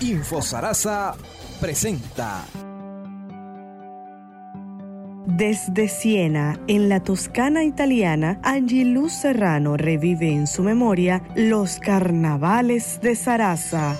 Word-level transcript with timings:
Info 0.00 0.40
Sarasa 0.40 1.16
presenta. 1.60 2.44
Desde 5.26 5.88
Siena, 5.88 6.60
en 6.68 6.88
la 6.88 7.00
Toscana 7.00 7.64
italiana, 7.64 8.38
Angie 8.44 8.84
Luz 8.84 9.12
Serrano 9.12 9.76
revive 9.76 10.32
en 10.32 10.46
su 10.46 10.62
memoria 10.62 11.22
los 11.34 11.80
carnavales 11.80 13.00
de 13.02 13.16
Sarasa. 13.16 13.96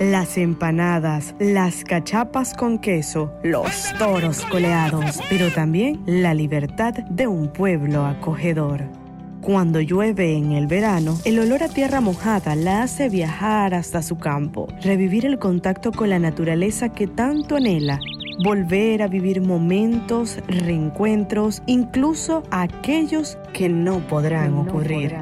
Las 0.00 0.36
empanadas, 0.38 1.36
las 1.38 1.84
cachapas 1.84 2.54
con 2.54 2.78
queso, 2.80 3.32
los 3.44 3.92
toros 3.96 4.44
coleados, 4.46 5.20
pero 5.30 5.52
también 5.52 6.02
la 6.04 6.34
libertad 6.34 6.94
de 6.94 7.28
un 7.28 7.52
pueblo 7.52 8.04
acogedor. 8.04 9.07
Cuando 9.48 9.80
llueve 9.80 10.36
en 10.36 10.52
el 10.52 10.66
verano, 10.66 11.16
el 11.24 11.38
olor 11.38 11.62
a 11.62 11.70
tierra 11.70 12.02
mojada 12.02 12.54
la 12.54 12.82
hace 12.82 13.08
viajar 13.08 13.72
hasta 13.72 14.02
su 14.02 14.18
campo, 14.18 14.68
revivir 14.82 15.24
el 15.24 15.38
contacto 15.38 15.90
con 15.90 16.10
la 16.10 16.18
naturaleza 16.18 16.90
que 16.90 17.06
tanto 17.06 17.56
anhela, 17.56 17.98
volver 18.44 19.00
a 19.00 19.08
vivir 19.08 19.40
momentos, 19.40 20.38
reencuentros, 20.48 21.62
incluso 21.64 22.42
aquellos 22.50 23.38
que 23.54 23.70
no 23.70 24.06
podrán 24.06 24.52
ocurrir. 24.52 25.16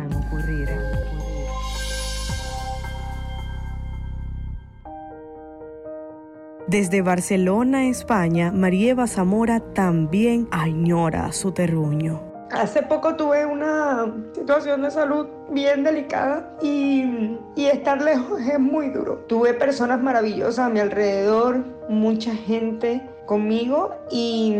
Desde 6.67 7.01
Barcelona, 7.01 7.87
España, 7.87 8.51
Marieva 8.51 9.07
Zamora 9.07 9.61
también 9.61 10.49
añora 10.51 11.31
su 11.31 11.53
terruño. 11.53 12.36
Hace 12.51 12.83
poco 12.83 13.17
tuve 13.17 13.45
una 13.45 14.13
situación 14.33 14.83
de 14.83 14.91
salud 14.91 15.27
bien 15.51 15.83
delicada 15.83 16.57
y, 16.63 17.39
estar 17.57 18.01
lejos 18.01 18.41
es 18.41 18.59
muy 18.59 18.91
duro. 18.91 19.25
Tuve 19.27 19.53
personas 19.55 20.01
maravillosas 20.01 20.67
a 20.67 20.69
mi 20.69 20.81
alrededor, 20.81 21.65
mucha 21.89 22.35
gente 22.35 23.03
conmigo 23.27 23.91
y 24.11 24.57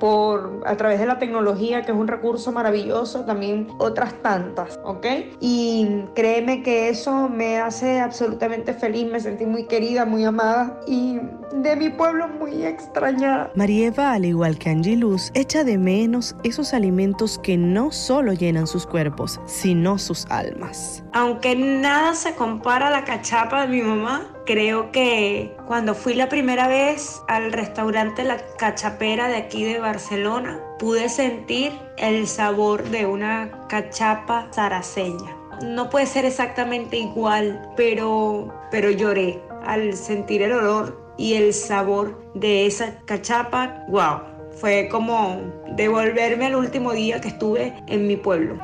por 0.00 0.62
a 0.66 0.76
través 0.76 0.98
de 0.98 1.06
la 1.06 1.18
tecnología 1.18 1.82
que 1.82 1.92
es 1.92 1.98
un 1.98 2.08
recurso 2.08 2.52
maravilloso 2.52 3.24
también 3.24 3.68
otras 3.78 4.14
tantas, 4.22 4.78
¿ok? 4.84 5.06
Y 5.40 6.04
créeme 6.14 6.62
que 6.62 6.88
eso 6.88 7.28
me 7.28 7.58
hace 7.58 8.00
absolutamente 8.00 8.74
feliz, 8.74 9.10
me 9.10 9.20
sentí 9.20 9.46
muy 9.46 9.66
querida, 9.66 10.04
muy 10.04 10.24
amada 10.24 10.80
y 10.86 11.20
de 11.52 11.76
mi 11.76 11.90
pueblo 11.90 12.28
muy 12.28 12.64
extrañada. 12.64 13.50
Marieva, 13.54 14.12
al 14.12 14.24
igual 14.24 14.58
que 14.58 14.70
Angie 14.70 14.96
Luz, 14.96 15.30
echa 15.34 15.64
de 15.64 15.78
menos 15.78 16.34
esos 16.42 16.74
alimentos 16.74 17.38
que 17.38 17.56
no 17.56 17.92
solo 17.92 18.32
llenan 18.32 18.66
sus 18.66 18.86
cuerpos, 18.86 19.40
sino 19.46 19.98
sus 19.98 20.26
almas. 20.26 21.04
Aunque 21.12 21.54
nada 21.54 22.14
se 22.14 22.34
compara 22.34 22.88
a 22.88 22.90
la 22.90 23.04
cachapa 23.04 23.62
de 23.62 23.68
mi 23.68 23.82
mamá, 23.82 24.26
creo 24.46 24.92
que 24.92 25.54
cuando 25.66 25.94
fui 25.94 26.14
la 26.14 26.28
primera 26.28 26.68
vez 26.68 27.20
al 27.28 27.52
restaurante 27.52 28.24
La 28.24 28.38
Cachapera 28.56 29.28
de 29.28 29.36
aquí 29.36 29.64
de 29.64 29.78
Barcelona, 29.78 30.60
pude 30.78 31.08
sentir 31.08 31.72
el 31.98 32.26
sabor 32.26 32.84
de 32.84 33.04
una 33.04 33.66
cachapa 33.68 34.48
zaraseña. 34.54 35.36
No 35.62 35.90
puede 35.90 36.06
ser 36.06 36.24
exactamente 36.24 36.96
igual, 36.96 37.72
pero, 37.76 38.54
pero 38.70 38.90
lloré 38.90 39.42
al 39.64 39.94
sentir 39.94 40.42
el 40.42 40.52
olor 40.52 41.06
y 41.18 41.34
el 41.34 41.52
sabor 41.52 42.22
de 42.34 42.66
esa 42.66 42.98
cachapa. 43.04 43.84
¡Wow! 43.88 44.20
Fue 44.60 44.88
como 44.90 45.40
devolverme 45.72 46.46
al 46.46 46.56
último 46.56 46.92
día 46.92 47.20
que 47.20 47.28
estuve 47.28 47.74
en 47.88 48.06
mi 48.06 48.16
pueblo. 48.16 48.58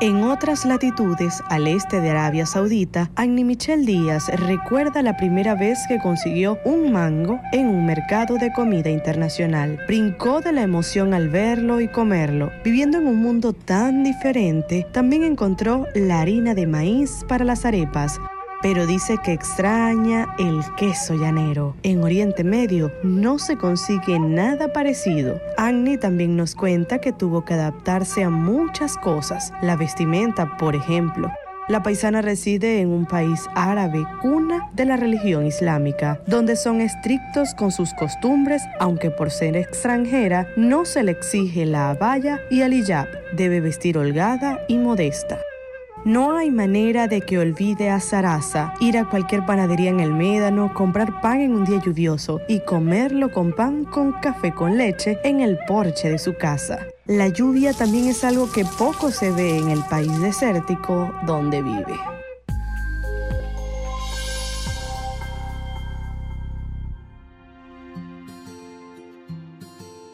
En 0.00 0.24
otras 0.24 0.64
latitudes, 0.64 1.40
al 1.48 1.68
este 1.68 2.00
de 2.00 2.10
Arabia 2.10 2.46
Saudita, 2.46 3.10
Annie 3.14 3.44
Michelle 3.44 3.86
Díaz 3.86 4.28
recuerda 4.40 5.02
la 5.02 5.16
primera 5.16 5.54
vez 5.54 5.78
que 5.86 6.00
consiguió 6.00 6.58
un 6.64 6.90
mango 6.90 7.40
en 7.52 7.68
un 7.68 7.86
mercado 7.86 8.36
de 8.36 8.52
comida 8.52 8.90
internacional. 8.90 9.78
Brincó 9.86 10.40
de 10.40 10.52
la 10.52 10.62
emoción 10.62 11.14
al 11.14 11.28
verlo 11.28 11.80
y 11.80 11.86
comerlo. 11.86 12.50
Viviendo 12.64 12.98
en 12.98 13.06
un 13.06 13.22
mundo 13.22 13.52
tan 13.52 14.02
diferente, 14.02 14.84
también 14.92 15.22
encontró 15.22 15.86
la 15.94 16.20
harina 16.20 16.54
de 16.54 16.66
maíz 16.66 17.24
para 17.28 17.44
las 17.44 17.64
arepas, 17.64 18.18
pero 18.64 18.86
dice 18.86 19.18
que 19.22 19.34
extraña 19.34 20.34
el 20.38 20.62
queso 20.78 21.12
llanero. 21.16 21.76
En 21.82 22.02
Oriente 22.02 22.44
Medio 22.44 22.90
no 23.02 23.38
se 23.38 23.58
consigue 23.58 24.18
nada 24.18 24.72
parecido. 24.72 25.38
Agni 25.58 25.98
también 25.98 26.34
nos 26.34 26.54
cuenta 26.54 26.98
que 26.98 27.12
tuvo 27.12 27.44
que 27.44 27.52
adaptarse 27.52 28.24
a 28.24 28.30
muchas 28.30 28.96
cosas, 28.96 29.52
la 29.60 29.76
vestimenta, 29.76 30.56
por 30.56 30.74
ejemplo. 30.74 31.30
La 31.68 31.82
paisana 31.82 32.22
reside 32.22 32.80
en 32.80 32.88
un 32.88 33.04
país 33.04 33.42
árabe, 33.54 34.06
cuna 34.22 34.70
de 34.72 34.86
la 34.86 34.96
religión 34.96 35.44
islámica, 35.44 36.22
donde 36.26 36.56
son 36.56 36.80
estrictos 36.80 37.52
con 37.54 37.70
sus 37.70 37.92
costumbres, 37.92 38.62
aunque 38.80 39.10
por 39.10 39.30
ser 39.30 39.58
extranjera 39.58 40.48
no 40.56 40.86
se 40.86 41.02
le 41.02 41.12
exige 41.12 41.66
la 41.66 41.90
abaya 41.90 42.40
y 42.50 42.62
el 42.62 42.72
hijab, 42.72 43.08
debe 43.36 43.60
vestir 43.60 43.98
holgada 43.98 44.64
y 44.68 44.78
modesta. 44.78 45.38
No 46.04 46.36
hay 46.36 46.50
manera 46.50 47.08
de 47.08 47.22
que 47.22 47.38
olvide 47.38 47.88
a 47.88 47.98
Sarasa 47.98 48.74
ir 48.78 48.98
a 48.98 49.08
cualquier 49.08 49.46
panadería 49.46 49.88
en 49.88 50.00
el 50.00 50.12
Médano, 50.12 50.74
comprar 50.74 51.22
pan 51.22 51.40
en 51.40 51.54
un 51.54 51.64
día 51.64 51.80
lluvioso 51.82 52.42
y 52.46 52.60
comerlo 52.60 53.32
con 53.32 53.52
pan 53.52 53.84
con 53.86 54.12
café 54.12 54.52
con 54.52 54.76
leche 54.76 55.18
en 55.24 55.40
el 55.40 55.56
porche 55.66 56.10
de 56.10 56.18
su 56.18 56.34
casa. 56.36 56.86
La 57.06 57.28
lluvia 57.28 57.72
también 57.72 58.06
es 58.08 58.22
algo 58.22 58.52
que 58.52 58.66
poco 58.78 59.10
se 59.10 59.30
ve 59.30 59.56
en 59.56 59.70
el 59.70 59.82
país 59.84 60.20
desértico 60.20 61.10
donde 61.26 61.62
vive. 61.62 62.13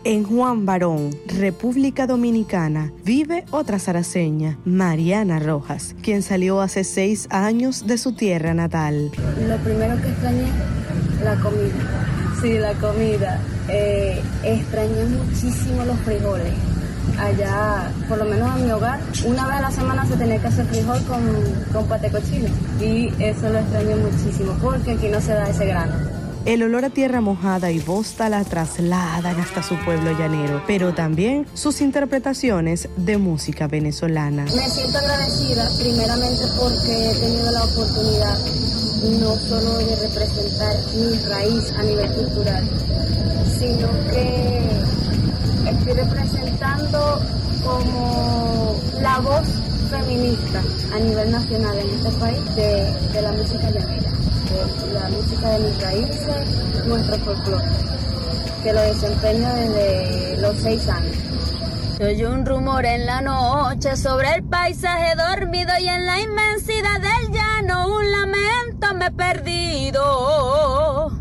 En 0.02 0.24
Juan 0.24 0.64
Barón, 0.64 1.10
República 1.26 2.06
Dominicana, 2.06 2.90
vive 3.04 3.44
otra 3.50 3.78
zaraseña, 3.78 4.56
Mariana 4.64 5.38
Rojas, 5.40 5.94
quien 6.02 6.22
salió 6.22 6.62
hace 6.62 6.84
seis 6.84 7.26
años 7.30 7.86
de 7.86 7.98
su 7.98 8.12
tierra 8.12 8.54
natal. 8.54 9.10
Lo 9.46 9.56
primero 9.58 10.00
que 10.00 10.08
extrañé, 10.08 10.46
la 11.22 11.36
comida. 11.36 12.40
Sí, 12.40 12.58
la 12.58 12.72
comida. 12.74 13.40
Eh, 13.68 14.22
extrañé 14.42 15.04
muchísimo 15.04 15.84
los 15.84 15.98
frijoles. 15.98 16.54
Allá, 17.18 17.92
por 18.08 18.16
lo 18.16 18.24
menos 18.24 18.56
en 18.56 18.64
mi 18.64 18.72
hogar, 18.72 19.00
una 19.26 19.46
vez 19.48 19.56
a 19.56 19.60
la 19.60 19.70
semana 19.70 20.06
se 20.06 20.16
tenía 20.16 20.38
que 20.38 20.46
hacer 20.46 20.64
frijol 20.64 21.02
con, 21.04 21.20
con 21.74 21.86
pate 21.86 22.10
cochino. 22.10 22.48
Y 22.80 23.12
eso 23.22 23.50
lo 23.50 23.58
extrañé 23.58 23.96
muchísimo, 23.96 24.56
porque 24.62 24.92
aquí 24.92 25.08
no 25.08 25.20
se 25.20 25.34
da 25.34 25.50
ese 25.50 25.66
grano. 25.66 26.09
El 26.46 26.62
olor 26.62 26.86
a 26.86 26.90
tierra 26.90 27.20
mojada 27.20 27.70
y 27.70 27.80
bosta 27.80 28.30
la 28.30 28.42
trasladan 28.44 29.38
hasta 29.38 29.62
su 29.62 29.76
pueblo 29.84 30.18
llanero, 30.18 30.62
pero 30.66 30.94
también 30.94 31.46
sus 31.52 31.82
interpretaciones 31.82 32.88
de 32.96 33.18
música 33.18 33.68
venezolana. 33.68 34.44
Me 34.44 34.68
siento 34.70 34.98
agradecida 34.98 35.68
primeramente 35.78 36.42
porque 36.58 37.10
he 37.10 37.14
tenido 37.14 37.52
la 37.52 37.64
oportunidad 37.64 38.38
no 39.20 39.36
solo 39.36 39.78
de 39.78 39.96
representar 39.96 40.76
mi 40.96 41.18
raíz 41.28 41.72
a 41.78 41.82
nivel 41.82 42.10
cultural, 42.14 42.68
sino 43.58 43.88
que 44.10 44.62
estoy 45.68 45.92
representando 45.92 47.20
como 47.62 48.80
la 49.02 49.18
voz 49.18 49.46
feminista 49.90 50.62
a 50.94 50.98
nivel 51.00 51.30
nacional 51.30 51.78
en 51.78 51.90
este 51.90 52.10
país 52.18 52.56
de, 52.56 53.12
de 53.12 53.22
la 53.22 53.32
música 53.32 53.70
llanera 53.70 54.19
la 54.92 55.08
música 55.08 55.50
de 55.50 55.58
mis 55.60 55.80
raíces, 55.80 56.86
nuestro 56.86 57.16
folclore, 57.18 57.64
que 58.62 58.72
lo 58.72 58.80
desempeño 58.80 59.48
desde 59.48 60.36
los 60.38 60.56
seis 60.58 60.88
años. 60.88 61.16
Soy 61.96 62.24
un 62.24 62.44
rumor 62.44 62.84
en 62.84 63.06
la 63.06 63.20
noche 63.20 63.96
sobre 63.96 64.34
el 64.34 64.42
paisaje 64.42 65.14
dormido 65.16 65.72
y 65.78 65.86
en 65.86 66.06
la 66.06 66.20
inmensidad 66.20 67.00
del 67.00 67.32
llano 67.32 67.94
un 67.94 68.10
lamento 68.10 68.94
me 68.94 69.06
he 69.06 69.10
perdido. 69.10 71.12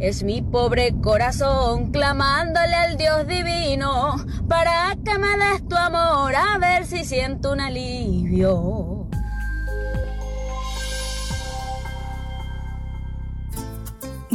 Es 0.00 0.22
mi 0.22 0.42
pobre 0.42 0.94
corazón 1.00 1.90
clamándole 1.90 2.74
al 2.74 2.96
Dios 2.98 3.26
divino 3.26 4.16
para 4.48 4.94
que 5.04 5.18
me 5.18 5.38
des 5.38 5.66
tu 5.68 5.76
amor 5.76 6.34
a 6.34 6.58
ver 6.58 6.84
si 6.84 7.04
siento 7.04 7.52
un 7.52 7.60
alivio. 7.60 9.08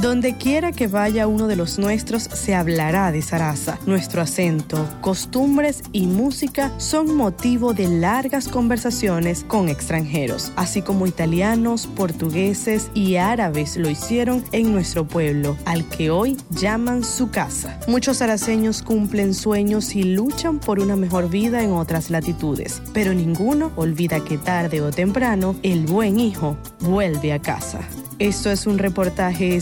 Donde 0.02 0.38
quiera 0.38 0.72
que 0.72 0.88
vaya 0.88 1.28
uno 1.28 1.48
de 1.48 1.58
los 1.58 1.78
nuestros 1.78 2.24
se 2.24 2.56
hablará 2.56 3.12
de 3.12 3.22
Sarasa. 3.22 3.80
Nuestro 3.86 4.22
acento, 4.22 4.88
costumbres 5.02 5.84
y 5.92 6.08
música 6.08 6.72
son 6.78 7.18
motivo 7.18 7.74
de 7.74 7.90
largas 7.90 8.48
conversaciones 8.48 9.44
con 9.44 9.68
extranjeros, 9.68 10.54
así 10.56 10.82
como 10.82 11.06
italianos, 11.06 11.86
portugueses 11.86 12.90
y 12.94 13.18
árabes 13.18 13.76
lo 13.76 13.90
hicieron 13.90 14.46
en 14.54 14.72
nuestro 14.72 15.06
pueblo, 15.06 15.58
al 15.66 15.84
que 15.90 16.12
hoy 16.12 16.38
llaman 16.50 17.04
su 17.04 17.30
casa. 17.30 17.78
Muchos 17.90 18.20
saraceños 18.20 18.82
cumplen 18.82 19.34
sueños 19.34 19.96
y 19.96 20.04
luchan 20.04 20.60
por 20.60 20.80
una 20.80 20.96
mejor 20.96 21.30
vida 21.30 21.62
en 21.62 21.72
otras 21.72 22.10
latitudes, 22.10 22.82
pero 22.94 23.14
ninguno 23.14 23.74
olvida 23.76 24.24
que 24.24 24.38
tarde 24.38 24.80
o 24.80 24.92
temprano 24.92 25.58
el 25.62 25.88
buen 25.88 26.22
hijo 26.22 26.56
vuelve 26.80 27.34
a 27.34 27.40
casa. 27.40 27.82
Esto 28.20 28.52
es 28.52 28.68
un 28.68 28.80
reportaje 28.80 29.56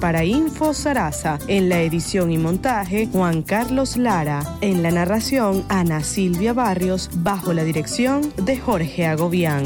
para 0.00 0.24
Info 0.24 0.72
Sarasa. 0.72 1.38
En 1.46 1.68
la 1.68 1.82
edición 1.82 2.32
y 2.32 2.38
montaje, 2.38 3.08
Juan 3.12 3.42
Carlos 3.42 3.98
Lara. 3.98 4.56
En 4.62 4.82
la 4.82 4.90
narración, 4.90 5.64
Ana 5.68 6.02
Silvia 6.02 6.54
Barrios, 6.54 7.10
bajo 7.16 7.52
la 7.52 7.62
dirección 7.62 8.32
de 8.36 8.56
Jorge 8.56 9.06
Agobián. 9.06 9.64